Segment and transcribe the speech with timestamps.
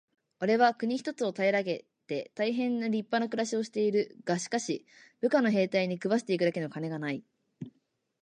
[0.41, 4.17] 「おれは国一つを平げて大へん立派な暮しをしている。
[4.25, 4.83] がしかし、
[5.19, 7.23] 部下の兵隊に食わして行くだけの金がない。」